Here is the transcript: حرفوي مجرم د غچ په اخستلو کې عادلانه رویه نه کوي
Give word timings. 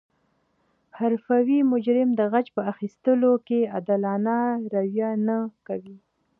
حرفوي 0.99 1.59
مجرم 1.71 2.09
د 2.15 2.21
غچ 2.31 2.47
په 2.55 2.61
اخستلو 2.71 3.33
کې 3.47 3.59
عادلانه 3.73 4.37
رویه 4.73 5.09
نه 5.27 5.37
کوي 5.67 5.97